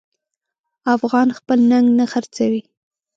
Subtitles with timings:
[0.95, 2.61] افغان خپل ننګ نه خرڅوي.